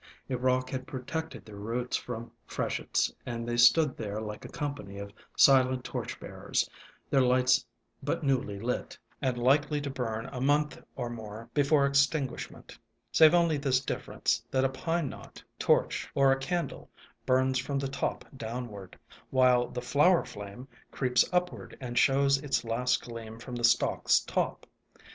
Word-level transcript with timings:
A 0.31 0.35
rock 0.35 0.71
had 0.71 0.87
protected 0.87 1.45
their 1.45 1.57
roots 1.57 1.95
from 1.95 2.31
freshets, 2.47 3.13
and 3.23 3.47
they 3.47 3.55
stood 3.55 3.95
there 3.95 4.19
like 4.19 4.43
a 4.43 4.49
company 4.49 4.97
of 4.97 5.13
silent 5.37 5.83
torch 5.83 6.19
bearers, 6.19 6.67
their 7.11 7.21
lights 7.21 7.63
but 8.01 8.23
newly 8.23 8.59
lit, 8.59 8.97
and 9.21 9.37
likely 9.37 9.79
to 9.81 9.91
burn 9.91 10.25
a 10.33 10.41
month 10.41 10.81
or 10.95 11.11
more 11.11 11.51
before 11.53 11.85
extinguish 11.85 12.49
ment, 12.49 12.79
save 13.11 13.35
only 13.35 13.57
this 13.57 13.79
difference, 13.79 14.43
that 14.49 14.65
a 14.65 14.69
pine 14.69 15.07
knot, 15.07 15.43
torch, 15.59 16.09
or 16.15 16.31
a 16.31 16.39
candle, 16.39 16.89
burns 17.27 17.59
from 17.59 17.77
the 17.77 17.87
top 17.87 18.25
downward, 18.35 18.97
while 19.29 19.67
the 19.67 19.83
flower 19.83 20.25
flame 20.25 20.67
creeps 20.89 21.23
upward 21.31 21.77
and 21.79 21.99
shows 21.99 22.39
its 22.39 22.63
last 22.63 23.03
gleam 23.03 23.37
from 23.37 23.55
the 23.55 23.63
stalk's 23.63 24.21
top. 24.21 24.65